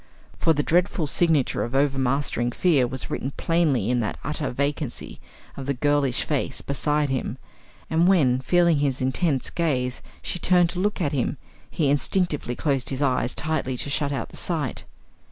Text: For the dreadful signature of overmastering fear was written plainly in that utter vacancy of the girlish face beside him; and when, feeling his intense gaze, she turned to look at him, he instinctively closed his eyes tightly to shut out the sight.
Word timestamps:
For 0.39 0.53
the 0.53 0.63
dreadful 0.63 1.05
signature 1.05 1.63
of 1.63 1.75
overmastering 1.75 2.51
fear 2.53 2.87
was 2.87 3.11
written 3.11 3.33
plainly 3.37 3.91
in 3.91 3.99
that 3.99 4.17
utter 4.23 4.49
vacancy 4.49 5.19
of 5.55 5.67
the 5.67 5.75
girlish 5.75 6.23
face 6.23 6.61
beside 6.63 7.09
him; 7.11 7.37
and 7.87 8.07
when, 8.07 8.39
feeling 8.39 8.79
his 8.79 8.99
intense 8.99 9.51
gaze, 9.51 10.01
she 10.23 10.39
turned 10.39 10.71
to 10.71 10.79
look 10.79 11.01
at 11.01 11.11
him, 11.11 11.37
he 11.69 11.87
instinctively 11.87 12.55
closed 12.55 12.89
his 12.89 13.03
eyes 13.03 13.35
tightly 13.35 13.77
to 13.77 13.91
shut 13.91 14.11
out 14.11 14.29
the 14.29 14.37
sight. 14.37 14.85